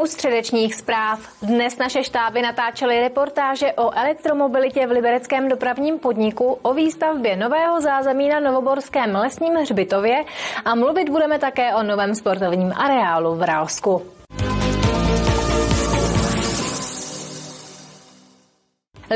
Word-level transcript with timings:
U 0.00 0.06
středečních 0.06 0.74
zpráv. 0.74 1.20
Dnes 1.42 1.78
naše 1.78 2.04
štáby 2.04 2.42
natáčely 2.42 3.00
reportáže 3.00 3.72
o 3.72 3.90
elektromobilitě 3.94 4.86
v 4.86 4.90
libereckém 4.90 5.48
dopravním 5.48 5.98
podniku, 5.98 6.58
o 6.62 6.74
výstavbě 6.74 7.36
nového 7.36 7.80
zázemí 7.80 8.28
na 8.28 8.40
Novoborském 8.40 9.14
lesním 9.14 9.54
hřbitově 9.54 10.24
a 10.64 10.74
mluvit 10.74 11.08
budeme 11.08 11.38
také 11.38 11.74
o 11.74 11.82
novém 11.82 12.14
sportovním 12.14 12.72
areálu 12.76 13.34
v 13.34 13.42
Rálsku. 13.42 14.19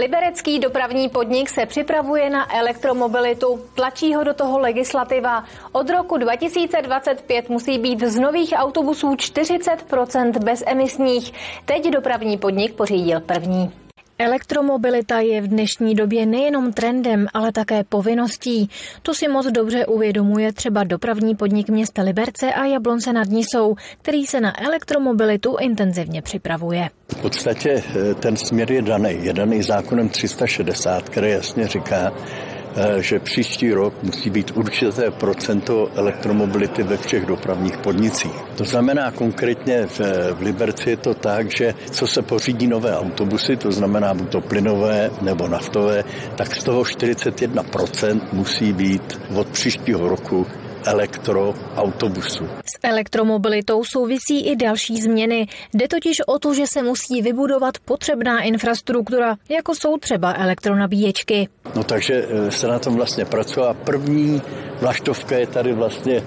Liberecký 0.01 0.59
dopravní 0.59 1.09
podnik 1.09 1.49
se 1.49 1.67
připravuje 1.67 2.31
na 2.31 2.57
elektromobilitu. 2.57 3.65
Tlačí 3.75 4.15
ho 4.15 4.25
do 4.25 4.35
toho 4.35 4.59
legislativa. 4.59 5.45
Od 5.73 5.91
roku 5.91 6.17
2025 6.17 7.49
musí 7.49 7.79
být 7.79 8.03
z 8.03 8.19
nových 8.19 8.53
autobusů 8.57 9.15
40% 9.15 10.45
bezemisních. 10.45 11.33
Teď 11.65 11.91
dopravní 11.91 12.39
podnik 12.39 12.75
pořídil 12.75 13.21
první. 13.21 13.84
Elektromobilita 14.19 15.21
je 15.21 15.41
v 15.41 15.49
dnešní 15.49 15.95
době 15.95 16.27
nejenom 16.27 16.73
trendem, 16.73 17.27
ale 17.35 17.53
také 17.53 17.85
povinností. 17.85 18.71
To 19.03 19.15
si 19.15 19.29
moc 19.29 19.47
dobře 19.47 19.87
uvědomuje 19.87 20.53
třeba 20.53 20.85
dopravní 20.85 21.35
podnik 21.35 21.69
města 21.69 22.03
Liberce 22.03 22.53
a 22.53 22.65
Jablonce 22.65 23.13
nad 23.13 23.29
Nisou, 23.29 23.75
který 24.03 24.27
se 24.27 24.41
na 24.41 24.65
elektromobilitu 24.65 25.57
intenzivně 25.61 26.23
připravuje. 26.23 26.89
V 27.09 27.23
podstatě 27.23 27.71
eh, 27.71 28.15
ten 28.15 28.37
směr 28.37 28.73
je 28.73 28.83
daný. 28.83 29.19
Je 29.23 29.33
daný 29.33 29.63
zákonem 29.63 30.09
360, 30.09 31.09
který 31.09 31.31
jasně 31.31 31.69
říká, 31.69 32.13
že 33.01 33.19
příští 33.19 33.73
rok 33.73 33.95
musí 34.03 34.31
být 34.31 34.51
určité 34.55 35.11
procento 35.11 35.91
elektromobility 35.95 36.83
ve 36.83 36.97
všech 36.97 37.27
dopravních 37.27 37.79
podnicích. 37.79 38.33
To 38.57 38.65
znamená 38.65 39.11
konkrétně 39.11 39.87
v, 39.87 40.01
v 40.35 40.41
Liberci 40.41 40.91
je 40.91 40.97
to 40.97 41.15
tak, 41.15 41.57
že 41.57 41.75
co 41.91 42.07
se 42.07 42.23
pořídí 42.23 42.67
nové 42.67 42.99
autobusy, 42.99 43.57
to 43.57 43.73
znamená 43.73 44.15
buď 44.15 44.29
to 44.29 44.41
plynové 44.41 45.11
nebo 45.23 45.49
naftové, 45.49 46.05
tak 46.37 46.57
z 46.57 46.65
toho 46.65 46.83
41% 46.83 48.21
musí 48.33 48.73
být 48.73 49.21
od 49.35 49.49
příštího 49.49 50.09
roku 50.09 50.47
elektroautobusu. 50.87 52.45
S 52.45 52.79
elektromobilitou 52.83 53.85
souvisí 53.85 54.47
i 54.47 54.57
další 54.57 54.97
změny. 55.03 55.47
Jde 55.75 55.89
totiž 55.89 56.21
o 56.27 56.39
to, 56.39 56.55
že 56.55 56.67
se 56.67 56.83
musí 56.83 57.23
vybudovat 57.23 57.79
potřebná 57.85 58.43
infrastruktura, 58.43 59.37
jako 59.49 59.75
jsou 59.75 59.99
třeba 59.99 60.35
elektronabíječky. 60.37 61.49
No 61.77 61.85
takže 61.85 62.27
eh, 62.29 62.51
se 62.51 62.69
na 62.69 62.79
tom 62.79 62.97
vlastně 62.97 63.25
pracuje 63.25 63.67
a 63.67 63.75
první 63.75 64.43
vlaštovka 64.81 65.37
je 65.37 65.47
tady 65.47 65.73
vlastně 65.73 66.23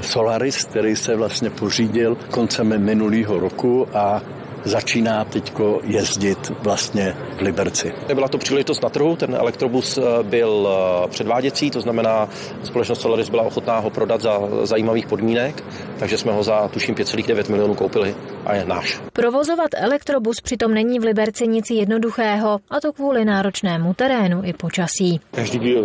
Solaris, 0.00 0.64
který 0.64 0.96
se 0.96 1.16
vlastně 1.16 1.50
pořídil 1.50 2.16
koncem 2.30 2.84
minulého 2.84 3.38
roku 3.38 3.86
a 3.94 4.22
začíná 4.64 5.24
teď 5.24 5.52
jezdit 5.82 6.52
vlastně 6.62 7.16
v 7.36 7.40
Liberci. 7.40 7.92
Byla 8.14 8.28
to 8.28 8.38
příležitost 8.38 8.82
na 8.82 8.88
trhu, 8.88 9.16
ten 9.16 9.34
elektrobus 9.34 9.98
eh, 9.98 10.02
byl 10.22 10.68
eh, 10.68 11.08
předváděcí, 11.08 11.70
to 11.70 11.80
znamená, 11.80 12.28
společnost 12.62 13.00
Solaris 13.00 13.28
byla 13.28 13.42
ochotná 13.42 13.78
ho 13.78 13.90
prodat 13.90 14.20
za 14.20 14.38
zajímavých 14.62 15.06
podmínek, 15.06 15.64
takže 15.98 16.18
jsme 16.18 16.32
ho 16.32 16.42
za 16.42 16.68
tuším 16.68 16.94
5,9 16.94 17.50
milionů 17.50 17.74
koupili 17.74 18.14
a 18.46 18.54
je 18.54 18.64
náš. 18.64 19.00
Provozovat 19.12 19.70
elektrobus 19.74 20.40
přitom 20.40 20.74
není 20.74 20.98
v 20.98 21.04
Liberci 21.04 21.48
nic 21.48 21.70
jednoduchého, 21.70 22.60
a 22.70 22.80
to 22.80 22.92
kvůli 22.92 23.24
náročnému 23.24 23.94
terénu 23.94 24.42
i 24.44 24.52
počasí. 24.52 25.20
Každý 25.30 25.76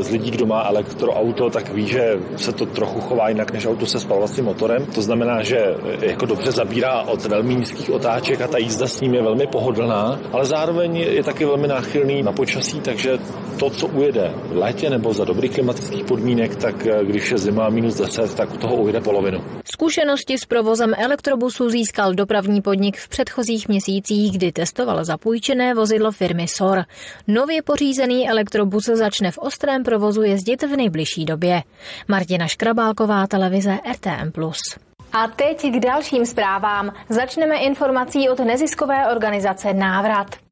z 0.00 0.10
lidí, 0.10 0.30
kdo 0.30 0.46
má 0.46 0.62
elektroauto, 0.62 1.50
tak 1.50 1.72
ví, 1.74 1.86
že 1.86 2.18
se 2.36 2.52
to 2.52 2.66
trochu 2.66 3.00
chová 3.00 3.28
jinak 3.28 3.52
než 3.52 3.66
auto 3.66 3.86
se 3.86 4.00
spalovacím 4.00 4.44
motorem. 4.44 4.86
To 4.86 5.02
znamená, 5.02 5.42
že 5.42 5.74
jako 6.00 6.26
dobře 6.26 6.52
zabírá 6.52 7.02
od 7.02 7.24
velmi 7.24 7.54
nízkých 7.54 7.90
otáček 7.90 8.40
a 8.40 8.48
ta 8.48 8.58
jízda 8.58 8.86
s 8.86 9.00
ním 9.00 9.14
je 9.14 9.22
velmi 9.22 9.46
pohodlná, 9.46 10.20
ale 10.32 10.44
zároveň 10.44 10.96
je 10.96 11.22
taky 11.22 11.44
velmi 11.44 11.68
náchylný 11.68 12.22
na 12.22 12.32
počasí, 12.32 12.80
takže 12.80 13.18
to, 13.58 13.70
co 13.70 13.86
ujede 13.86 14.32
v 14.34 14.56
létě 14.56 14.90
nebo 14.90 15.14
za 15.14 15.24
dobrých 15.24 15.52
klimatických 15.52 16.04
podmínek, 16.04 16.56
tak 16.56 16.86
eh, 16.86 17.04
když 17.04 17.30
je 17.30 17.38
zima 17.38 17.68
minus 17.68 17.94
10, 17.94 18.34
tak 18.34 18.54
u 18.54 18.56
toho 18.56 18.76
ujede 18.76 19.00
polovinu. 19.00 19.44
Zkušenosti 19.64 20.38
s 20.38 20.44
provozem 20.44 20.94
elektrobusu 20.96 21.70
získal 21.70 22.14
dopravní 22.14 22.62
podnik 22.62 22.96
v 22.96 23.08
předchozích 23.08 23.68
měsících, 23.68 24.32
kdy 24.32 24.52
testoval 24.52 25.04
zapůjčené 25.04 25.74
vozidlo 25.74 26.12
firmy 26.12 26.48
SOR. 26.48 26.84
Nově 27.28 27.62
pořízený 27.62 28.28
elektrobus 28.28 28.84
začne 28.84 29.30
v 29.30 29.38
ostrém 29.38 29.82
provozu 29.84 30.22
jezdit 30.22 30.62
v 30.62 30.76
nejbližší 30.76 31.24
době. 31.24 31.62
Martina 32.08 32.46
Škrabálková, 32.46 33.26
televize 33.26 33.78
RTM+. 33.92 34.32
A 35.12 35.28
teď 35.28 35.72
k 35.72 35.80
dalším 35.80 36.26
zprávám. 36.26 36.92
Začneme 37.08 37.56
informací 37.56 38.28
od 38.28 38.38
neziskové 38.38 39.06
organizace 39.12 39.74
Návrat. 39.74 40.45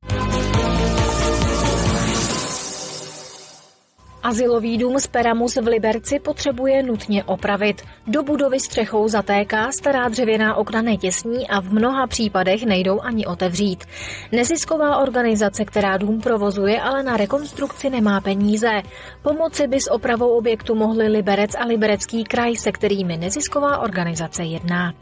Azylový 4.24 4.78
dům 4.78 4.98
z 5.00 5.06
Peramus 5.06 5.56
v 5.56 5.66
Liberci 5.66 6.18
potřebuje 6.18 6.82
nutně 6.82 7.24
opravit. 7.24 7.82
Do 8.06 8.22
budovy 8.22 8.60
střechou 8.60 9.08
zatéká, 9.08 9.72
stará 9.72 10.08
dřevěná 10.08 10.54
okna 10.54 10.82
netěsní 10.82 11.48
a 11.48 11.60
v 11.60 11.72
mnoha 11.72 12.06
případech 12.06 12.66
nejdou 12.66 13.00
ani 13.00 13.26
otevřít. 13.26 13.84
Nezisková 14.32 14.96
organizace, 14.96 15.64
která 15.64 15.96
dům 15.96 16.20
provozuje, 16.20 16.80
ale 16.80 17.02
na 17.02 17.16
rekonstrukci 17.16 17.90
nemá 17.90 18.20
peníze. 18.20 18.82
Pomoci 19.22 19.66
by 19.66 19.80
s 19.80 19.90
opravou 19.90 20.28
objektu 20.28 20.74
mohli 20.74 21.08
Liberec 21.08 21.54
a 21.54 21.64
Liberecký 21.64 22.24
kraj, 22.24 22.56
se 22.56 22.72
kterými 22.72 23.16
nezisková 23.16 23.78
organizace 23.78 24.44
jedná. 24.44 24.92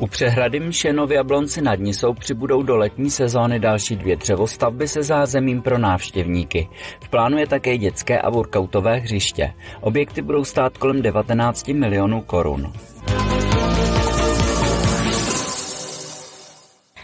U 0.00 0.06
přehrady 0.06 0.60
Mšenovy 0.60 1.18
a 1.18 1.24
Blonci 1.24 1.62
nad 1.62 1.78
Nisou 1.78 2.14
přibudou 2.14 2.62
do 2.62 2.76
letní 2.76 3.10
sezóny 3.10 3.58
další 3.58 3.96
dvě 3.96 4.16
dřevostavby 4.16 4.88
se 4.88 5.02
zázemím 5.02 5.62
pro 5.62 5.78
návštěvníky. 5.78 6.68
V 7.00 7.08
plánu 7.08 7.38
je 7.38 7.46
také 7.46 7.78
dětské 7.78 8.20
a 8.20 8.30
workoutové 8.30 8.96
hřiště. 8.96 9.54
Objekty 9.80 10.22
budou 10.22 10.44
stát 10.44 10.78
kolem 10.78 11.02
19 11.02 11.68
milionů 11.68 12.20
korun. 12.20 12.72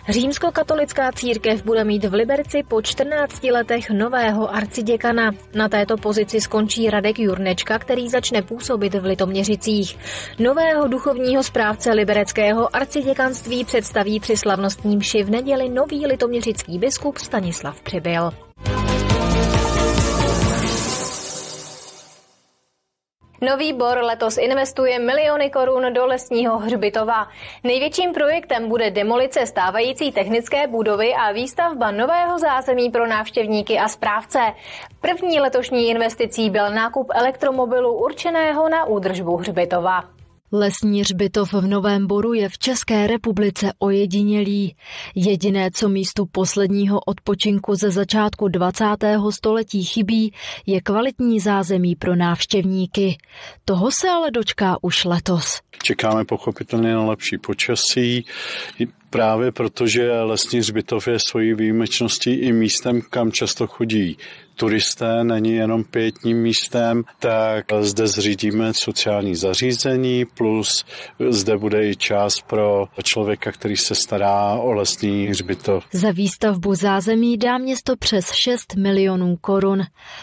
Římskokatolická 0.09 1.13
církev 1.13 1.65
bude 1.65 1.85
mít 1.85 2.05
v 2.05 2.15
Liberci 2.15 2.63
po 2.69 2.83
14 2.83 3.45
letech 3.45 3.91
nového 3.91 4.55
arciděkana. 4.55 5.31
Na 5.55 5.69
této 5.69 5.97
pozici 5.97 6.41
skončí 6.41 6.91
Radek 6.91 7.19
Jurnečka, 7.19 7.79
který 7.79 8.09
začne 8.09 8.43
působit 8.43 8.95
v 8.95 9.05
Litoměřicích. 9.05 9.99
Nového 10.39 10.89
duchovního 10.89 11.43
správce 11.43 11.93
libereckého 11.93 12.77
arciděkanství 12.77 13.65
představí 13.65 14.21
při 14.21 14.37
slavnostním 14.37 15.03
ši 15.03 15.23
v 15.23 15.31
neděli 15.31 15.69
nový 15.69 16.07
litoměřický 16.07 16.79
biskup 16.79 17.19
Stanislav 17.19 17.83
Přibyl. 17.83 18.31
Nový 23.43 23.73
Bor 23.73 23.99
letos 23.99 24.37
investuje 24.37 24.99
miliony 24.99 25.51
korun 25.51 25.93
do 25.93 26.07
lesního 26.07 26.59
hřbitova. 26.59 27.29
Největším 27.65 28.13
projektem 28.13 28.69
bude 28.69 28.91
demolice 28.91 29.47
stávající 29.47 30.13
technické 30.13 30.67
budovy 30.67 31.15
a 31.15 31.33
výstavba 31.33 31.91
nového 31.91 32.39
zázemí 32.39 32.91
pro 32.91 33.07
návštěvníky 33.07 33.79
a 33.79 33.89
správce. 33.89 34.39
První 35.01 35.41
letošní 35.41 35.89
investicí 35.89 36.51
byl 36.51 36.71
nákup 36.71 37.11
elektromobilu 37.15 37.93
určeného 37.93 38.69
na 38.69 38.85
údržbu 38.85 39.37
hřbitova. 39.37 40.12
Lesní 40.55 41.01
hřbitov 41.01 41.53
v 41.53 41.67
Novém 41.67 42.07
Boru 42.07 42.33
je 42.33 42.49
v 42.49 42.59
České 42.59 43.07
republice 43.07 43.73
ojedinělý. 43.79 44.77
Jediné, 45.15 45.71
co 45.71 45.89
místu 45.89 46.27
posledního 46.27 47.01
odpočinku 47.01 47.75
ze 47.75 47.91
začátku 47.91 48.49
20. 48.49 48.85
století 49.31 49.85
chybí, 49.85 50.33
je 50.67 50.81
kvalitní 50.81 51.41
zázemí 51.41 51.97
pro 51.97 52.17
návštěvníky. 52.17 53.19
Toho 53.65 53.91
se 53.91 54.09
ale 54.09 54.31
dočká 54.31 54.77
už 54.83 55.05
letos. 55.05 55.61
Čekáme 55.83 56.25
pochopitelně 56.25 56.95
na 56.95 57.05
lepší 57.05 57.39
počasí, 57.39 58.25
právě 59.13 59.53
protože 59.53 60.21
lesní 60.21 60.59
hřbitov 60.59 61.09
je 61.09 61.19
svojí 61.19 61.55
výjimečností 61.55 62.31
i 62.31 62.53
místem, 62.53 63.01
kam 63.11 63.33
často 63.33 63.67
chodí 63.67 64.17
turisté, 64.57 65.25
není 65.25 65.53
jenom 65.53 65.85
pětním 65.85 66.43
místem, 66.43 67.05
tak 67.19 67.65
zde 67.81 68.07
zřídíme 68.07 68.75
sociální 68.75 69.37
zařízení, 69.37 70.25
plus 70.25 70.85
zde 71.31 71.57
bude 71.57 71.89
i 71.91 71.97
čas 71.97 72.41
pro 72.41 72.87
člověka, 73.03 73.53
který 73.53 73.77
se 73.77 73.95
stará 73.95 74.55
o 74.55 74.73
lesní 74.73 75.27
hřbitov. 75.27 75.85
Za 75.93 76.11
výstavbu 76.11 76.75
zázemí 76.75 77.37
dá 77.37 77.59
město 77.59 77.97
přes 77.97 78.33
6 78.33 78.77
milionů 78.77 79.37
korun. 79.41 79.83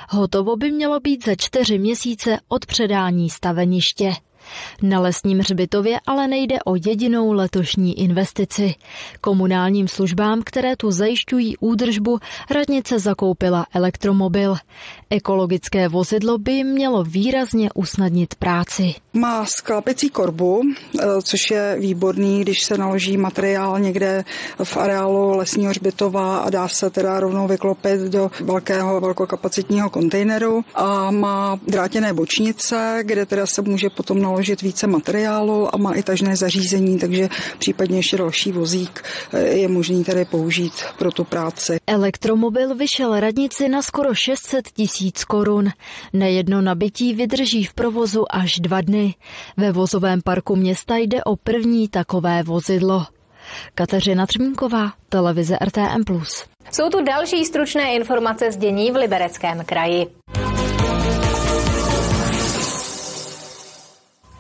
Hotovo 0.10 0.56
by 0.56 0.72
mělo 0.72 1.00
být 1.00 1.26
za 1.26 1.36
čtyři 1.36 1.80
měsíce 1.80 2.38
od 2.48 2.66
předání 2.66 3.30
staveniště. 3.30 4.12
Na 4.82 5.00
lesním 5.00 5.40
hřbitově 5.40 6.00
ale 6.08 6.28
nejde 6.28 6.56
o 6.66 6.76
jedinou 6.76 7.32
letošní 7.32 8.00
investici. 8.00 8.76
Komunálním 9.22 9.88
službám, 9.88 10.42
které 10.46 10.76
tu 10.76 10.92
zajišťují 10.92 11.58
údržbu, 11.58 12.20
radnice 12.52 13.00
zakoupila 13.00 13.66
elektromobil. 13.74 14.56
Ekologické 15.10 15.88
vozidlo 15.88 16.38
by 16.38 16.64
mělo 16.64 17.04
výrazně 17.04 17.70
usnadnit 17.76 18.36
práci. 18.36 18.96
Má 19.14 19.46
sklápecí 19.46 20.10
korbu, 20.10 20.62
eh, 20.64 21.04
což 21.22 21.52
je 21.52 21.76
výborný, 21.80 22.42
když 22.42 22.64
se 22.64 22.78
naloží 22.78 23.18
materiál 23.18 23.80
někde 23.80 24.24
v 24.64 24.78
areálu 24.78 25.38
lesního 25.38 25.70
hřbitova 25.70 26.38
a 26.38 26.50
dá 26.50 26.68
se 26.68 26.90
teda 26.90 27.20
rovnou 27.20 27.48
vyklopit 27.48 28.02
do 28.02 28.32
velkého 28.42 29.02
velkokapacitního 29.02 29.90
kontejneru 29.90 30.62
a 30.76 31.12
má 31.12 31.60
drátěné 31.68 32.14
bočnice, 32.14 33.00
kde 33.04 33.26
teda 33.26 33.48
se 33.48 33.62
může 33.62 33.90
potom 33.90 34.22
naložit 34.30 34.62
více 34.62 34.88
materiálu 34.88 35.76
a 35.76 35.78
má 35.78 35.94
i 35.94 36.04
tažné 36.04 36.36
zařízení, 36.36 37.00
takže 37.00 37.30
případně 37.60 37.98
ještě 37.98 38.18
další 38.18 38.52
vozík 38.52 39.04
eh, 39.34 39.40
je 39.42 39.68
možný 39.68 40.04
tady 40.04 40.26
použít 40.26 40.74
pro 40.98 41.12
tu 41.12 41.24
práci. 41.24 41.78
Elektromobil 41.88 42.76
vyšel 42.76 43.20
radnici 43.20 43.70
na 43.70 43.82
skoro 43.82 44.14
600 44.14 44.68
tisíc 44.72 45.24
korun. 45.24 45.70
Na 46.14 46.26
jedno 46.26 46.62
nabití 46.62 47.14
vydrží 47.14 47.64
v 47.64 47.74
provozu 47.74 48.26
až 48.30 48.60
dva 48.60 48.82
dny. 48.82 49.16
Ve 49.58 49.72
vozovém 49.72 50.22
parku 50.22 50.56
města 50.56 50.98
jde 50.98 51.24
o 51.24 51.36
první 51.36 51.88
takové 51.88 52.44
vozidlo. 52.44 53.06
Kateřina 53.76 54.26
Třmínková, 54.26 54.94
televize 55.10 55.58
RTM+. 55.66 56.04
Jsou 56.72 56.90
tu 56.90 57.04
další 57.04 57.46
stručné 57.46 57.96
informace 57.96 58.52
z 58.52 58.58
dění 58.58 58.92
v 58.92 58.96
Libereckém 58.96 59.66
kraji. 59.66 60.08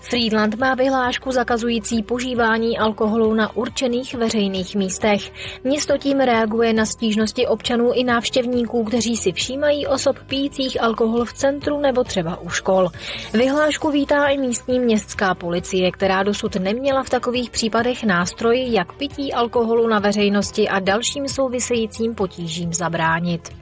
Friedland 0.10 0.56
má 0.56 0.76
vyhlášku 0.76 1.32
zakazující 1.32 2.04
požívání 2.04 2.78
alkoholu 2.78 3.34
na 3.34 3.56
určených 3.56 4.16
veřejných 4.16 4.76
místech. 4.76 5.32
Město 5.64 5.98
tím 5.98 6.20
reaguje 6.20 6.74
na 6.74 6.86
stížnosti 6.86 7.48
občanů 7.48 7.92
i 7.94 8.04
návštěvníků, 8.04 8.84
kteří 8.84 9.18
si 9.18 9.32
všímají 9.32 9.88
osob 9.88 10.20
pijících 10.28 10.82
alkohol 10.82 11.26
v 11.26 11.34
centru 11.34 11.80
nebo 11.80 12.04
třeba 12.04 12.42
u 12.42 12.50
škol. 12.50 12.90
Vyhlášku 13.34 13.92
vítá 13.92 14.28
i 14.28 14.38
místní 14.38 14.80
městská 14.80 15.36
policie, 15.36 15.92
která 15.92 16.24
dosud 16.24 16.56
neměla 16.56 17.04
v 17.04 17.10
takových 17.10 17.50
případech 17.50 18.04
nástroj, 18.04 18.66
jak 18.72 18.94
pití 18.94 19.34
alkoholu 19.34 19.88
na 19.88 20.00
veřejnosti 20.00 20.70
a 20.70 20.80
dalším 20.80 21.28
souvisejícím 21.28 22.16
potížím 22.16 22.74
zabránit. 22.74 23.59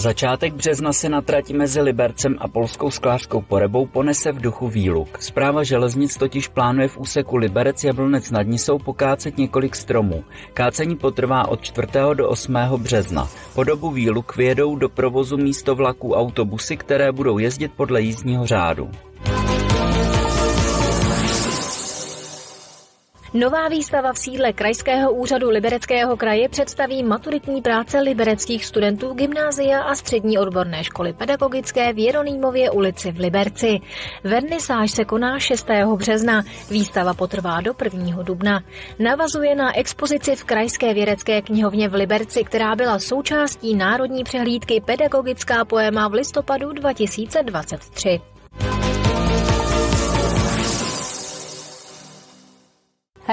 Začátek 0.00 0.54
března 0.54 0.92
se 0.92 1.08
na 1.08 1.20
trati 1.20 1.52
mezi 1.52 1.80
Libercem 1.80 2.36
a 2.38 2.48
Polskou 2.48 2.90
sklářskou 2.90 3.40
porebou 3.40 3.86
ponese 3.86 4.32
v 4.32 4.40
duchu 4.40 4.68
výluk. 4.68 5.22
Zpráva 5.22 5.62
železnic 5.62 6.16
totiž 6.16 6.48
plánuje 6.48 6.88
v 6.88 6.98
úseku 6.98 7.36
Liberec 7.36 7.84
Jablonec 7.84 8.30
nad 8.30 8.42
Nisou 8.42 8.78
pokácet 8.78 9.38
několik 9.38 9.76
stromů. 9.76 10.24
Kácení 10.54 10.96
potrvá 10.96 11.48
od 11.48 11.60
4. 11.62 11.88
do 12.14 12.28
8. 12.28 12.54
března. 12.76 13.28
Po 13.54 13.64
dobu 13.64 13.90
výluk 13.90 14.36
vyjedou 14.36 14.76
do 14.76 14.88
provozu 14.88 15.36
místo 15.36 15.74
vlaků 15.74 16.14
autobusy, 16.14 16.76
které 16.76 17.12
budou 17.12 17.38
jezdit 17.38 17.72
podle 17.76 18.02
jízdního 18.02 18.46
řádu. 18.46 18.90
Nová 23.34 23.68
výstava 23.68 24.12
v 24.12 24.18
sídle 24.18 24.52
Krajského 24.52 25.12
úřadu 25.12 25.50
Libereckého 25.50 26.16
kraje 26.16 26.48
představí 26.48 27.02
maturitní 27.02 27.62
práce 27.62 28.00
libereckých 28.00 28.64
studentů 28.64 29.14
gymnázia 29.14 29.82
a 29.82 29.94
střední 29.94 30.38
odborné 30.38 30.84
školy 30.84 31.12
pedagogické 31.12 31.92
v 31.92 31.98
Jeronýmově 31.98 32.70
ulici 32.70 33.12
v 33.12 33.18
Liberci. 33.18 33.80
Vernisáž 34.24 34.90
se 34.90 35.04
koná 35.04 35.38
6. 35.38 35.68
března, 35.96 36.42
výstava 36.70 37.14
potrvá 37.14 37.60
do 37.60 37.74
1. 37.84 38.22
dubna. 38.22 38.62
Navazuje 38.98 39.54
na 39.54 39.78
expozici 39.78 40.36
v 40.36 40.44
Krajské 40.44 40.94
vědecké 40.94 41.42
knihovně 41.42 41.88
v 41.88 41.94
Liberci, 41.94 42.44
která 42.44 42.76
byla 42.76 42.98
součástí 42.98 43.74
Národní 43.76 44.24
přehlídky 44.24 44.80
Pedagogická 44.80 45.64
poema 45.64 46.08
v 46.08 46.12
listopadu 46.12 46.72
2023. 46.72 48.29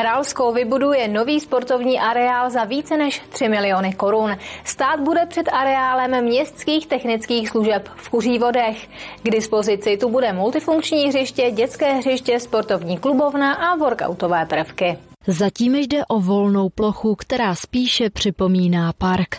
Ralsko 0.03 0.51
vybuduje 0.51 1.07
nový 1.07 1.39
sportovní 1.39 1.99
areál 1.99 2.49
za 2.49 2.63
více 2.63 2.97
než 2.97 3.21
3 3.29 3.49
miliony 3.49 3.93
korun. 3.93 4.37
Stát 4.63 4.99
bude 4.99 5.25
před 5.25 5.49
areálem 5.53 6.23
městských 6.23 6.87
technických 6.87 7.49
služeb 7.49 7.89
v 7.95 8.09
Kuřívodech. 8.09 8.87
K 9.23 9.29
dispozici 9.29 9.97
tu 9.97 10.09
bude 10.09 10.33
multifunkční 10.33 11.07
hřiště, 11.07 11.51
dětské 11.51 11.93
hřiště, 11.93 12.39
sportovní 12.39 12.97
klubovna 12.97 13.53
a 13.53 13.75
workoutové 13.75 14.45
prvky. 14.45 15.06
Zatím 15.27 15.75
jde 15.75 16.05
o 16.07 16.19
volnou 16.19 16.69
plochu, 16.69 17.15
která 17.15 17.55
spíše 17.55 18.09
připomíná 18.09 18.93
park. 18.93 19.35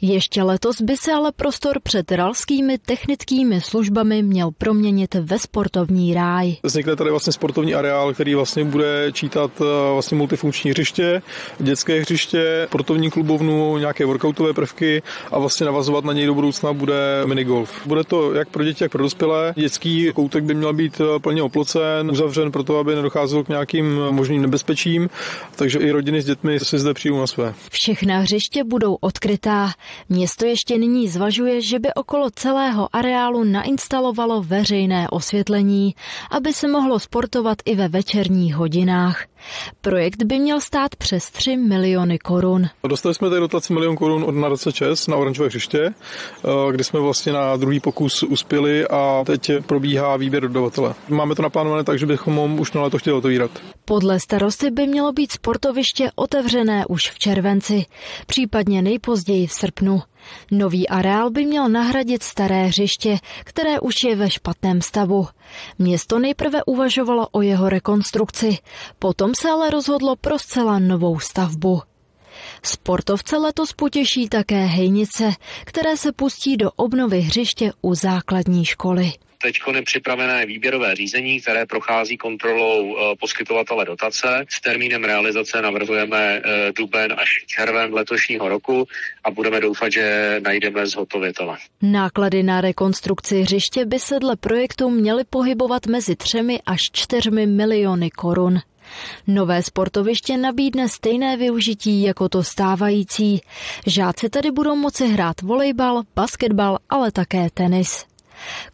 Ještě 0.00 0.42
letos 0.42 0.80
by 0.80 0.96
se 0.96 1.12
ale 1.12 1.32
prostor 1.32 1.80
před 1.82 2.12
ralskými 2.12 2.78
technickými 2.78 3.60
službami 3.60 4.22
měl 4.22 4.50
proměnit 4.58 5.14
ve 5.14 5.38
sportovní 5.38 6.14
ráj. 6.14 6.56
Vznikne 6.62 6.96
tady 6.96 7.10
vlastně 7.10 7.32
sportovní 7.32 7.74
areál, 7.74 8.14
který 8.14 8.34
vlastně 8.34 8.64
bude 8.64 9.12
čítat 9.12 9.50
eh, 9.60 9.92
vlastně 9.92 10.16
multifunkční 10.16 10.70
hřiště, 10.70 11.22
dětské 11.58 12.00
hřiště, 12.00 12.64
sportovní 12.68 13.10
klubovnu, 13.10 13.78
nějaké 13.78 14.06
workoutové 14.06 14.52
prvky 14.52 15.02
a 15.30 15.38
vlastně 15.38 15.66
navazovat 15.66 16.04
na 16.04 16.12
něj 16.12 16.26
do 16.26 16.34
budoucna 16.34 16.72
bude 16.72 17.22
minigolf. 17.26 17.86
Bude 17.86 18.04
to 18.04 18.34
jak 18.34 18.48
pro 18.48 18.64
děti, 18.64 18.84
jak 18.84 18.92
pro 18.92 19.02
dospělé. 19.02 19.52
Dětský 19.56 20.12
koutek 20.14 20.44
by 20.44 20.54
měl 20.54 20.72
být 20.72 21.00
eh, 21.00 21.18
plně 21.18 21.42
oplocen, 21.42 22.10
uzavřen 22.10 22.52
proto, 22.52 22.78
aby 22.78 22.94
nedocházelo 22.94 23.44
k 23.44 23.48
nějakým 23.48 24.00
možným 24.10 24.42
nebezpečím, 24.42 25.08
takže 25.56 25.78
i 25.78 25.90
rodiny 25.90 26.22
s 26.22 26.24
dětmi 26.24 26.60
si 26.60 26.78
zde 26.78 26.94
přijou 26.94 27.18
na 27.18 27.26
své. 27.26 27.54
Všechna 27.70 28.18
hřiště 28.18 28.64
budou 28.64 28.94
odkrytá 28.94 29.72
Město 30.08 30.46
ještě 30.46 30.78
nyní 30.78 31.08
zvažuje, 31.08 31.60
že 31.60 31.78
by 31.78 31.94
okolo 31.94 32.30
celého 32.34 32.88
areálu 32.96 33.44
nainstalovalo 33.44 34.42
veřejné 34.42 35.08
osvětlení, 35.08 35.94
aby 36.30 36.52
se 36.52 36.68
mohlo 36.68 36.98
sportovat 36.98 37.58
i 37.64 37.74
ve 37.74 37.88
večerních 37.88 38.54
hodinách. 38.54 39.24
Projekt 39.80 40.22
by 40.22 40.38
měl 40.38 40.60
stát 40.60 40.96
přes 40.96 41.30
3 41.30 41.56
miliony 41.56 42.18
korun. 42.18 42.66
Dostali 42.88 43.14
jsme 43.14 43.28
tady 43.28 43.40
dotaci 43.40 43.72
milion 43.72 43.96
korun 43.96 44.24
od 44.24 44.34
nadace 44.34 44.72
ČES 44.72 45.06
na 45.06 45.16
oranžové 45.16 45.48
hřiště, 45.48 45.80
eh, 45.84 46.72
kdy 46.72 46.84
jsme 46.84 47.00
vlastně 47.00 47.32
na 47.32 47.56
druhý 47.56 47.80
pokus 47.80 48.22
uspěli 48.22 48.86
a 48.88 49.22
teď 49.26 49.50
probíhá 49.66 50.16
výběr 50.16 50.42
dodavatele. 50.42 50.94
Máme 51.08 51.34
to 51.34 51.42
naplánované 51.42 51.84
tak, 51.84 51.98
že 51.98 52.06
bychom 52.06 52.36
ho 52.36 52.44
už 52.44 52.72
na 52.72 52.82
leto 52.82 52.98
chtěli 52.98 53.16
otevírat. 53.16 53.50
Podle 53.84 54.20
starosty 54.20 54.70
by 54.70 54.86
mělo 54.86 55.12
být 55.12 55.21
sportoviště 55.30 56.10
otevřené 56.14 56.86
už 56.86 57.10
v 57.10 57.18
červenci, 57.18 57.86
případně 58.26 58.82
nejpozději 58.82 59.46
v 59.46 59.52
srpnu. 59.52 60.02
Nový 60.50 60.88
areál 60.88 61.30
by 61.30 61.44
měl 61.44 61.68
nahradit 61.68 62.22
staré 62.22 62.66
hřiště, 62.66 63.18
které 63.44 63.80
už 63.80 63.94
je 64.04 64.16
ve 64.16 64.30
špatném 64.30 64.82
stavu. 64.82 65.28
Město 65.78 66.18
nejprve 66.18 66.64
uvažovalo 66.64 67.28
o 67.32 67.42
jeho 67.42 67.68
rekonstrukci, 67.68 68.58
potom 68.98 69.32
se 69.40 69.50
ale 69.50 69.70
rozhodlo 69.70 70.16
pro 70.16 70.38
zcela 70.38 70.78
novou 70.78 71.18
stavbu. 71.18 71.82
Sportovce 72.62 73.36
letos 73.36 73.72
potěší 73.72 74.28
také 74.28 74.64
hejnice, 74.64 75.32
které 75.64 75.96
se 75.96 76.12
pustí 76.12 76.56
do 76.56 76.70
obnovy 76.76 77.20
hřiště 77.20 77.72
u 77.82 77.94
základní 77.94 78.64
školy 78.64 79.12
teď 79.42 79.60
je 79.74 79.82
připravené 79.82 80.46
výběrové 80.46 80.94
řízení, 80.94 81.40
které 81.40 81.66
prochází 81.66 82.16
kontrolou 82.16 82.96
eh, 82.96 83.16
poskytovatele 83.20 83.84
dotace. 83.84 84.44
S 84.48 84.60
termínem 84.60 85.04
realizace 85.04 85.62
navrhujeme 85.62 86.40
eh, 86.44 86.72
duben 86.72 87.12
až 87.12 87.28
červen 87.46 87.94
letošního 87.94 88.48
roku 88.48 88.86
a 89.24 89.30
budeme 89.30 89.60
doufat, 89.60 89.92
že 89.92 90.36
najdeme 90.44 90.86
zhotovitele. 90.86 91.58
Náklady 91.82 92.42
na 92.42 92.60
rekonstrukci 92.60 93.40
hřiště 93.40 93.84
by 93.84 93.98
se 93.98 94.18
dle 94.18 94.36
projektu 94.36 94.90
měly 94.90 95.24
pohybovat 95.24 95.86
mezi 95.86 96.16
třemi 96.16 96.60
až 96.66 96.80
čtyřmi 96.92 97.46
miliony 97.46 98.10
korun. 98.10 98.58
Nové 99.26 99.62
sportoviště 99.62 100.36
nabídne 100.36 100.88
stejné 100.88 101.36
využití 101.36 102.02
jako 102.02 102.28
to 102.28 102.42
stávající. 102.42 103.40
Žáci 103.86 104.28
tady 104.30 104.50
budou 104.50 104.76
moci 104.76 105.08
hrát 105.08 105.40
volejbal, 105.42 106.02
basketbal, 106.14 106.78
ale 106.90 107.12
také 107.12 107.48
tenis. 107.54 108.11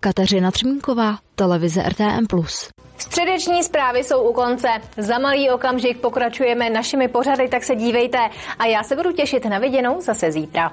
Kateřina 0.00 0.50
Třmínková, 0.50 1.18
televize 1.34 1.82
RTM+. 1.82 2.26
Středeční 2.98 3.62
zprávy 3.62 4.04
jsou 4.04 4.22
u 4.22 4.32
konce. 4.32 4.68
Za 4.96 5.18
malý 5.18 5.50
okamžik 5.50 6.00
pokračujeme 6.00 6.70
našimi 6.70 7.08
pořady, 7.08 7.48
tak 7.48 7.64
se 7.64 7.76
dívejte. 7.76 8.18
A 8.58 8.66
já 8.66 8.82
se 8.82 8.96
budu 8.96 9.12
těšit 9.12 9.44
na 9.44 9.58
viděnou 9.58 10.00
zase 10.00 10.32
zítra. 10.32 10.72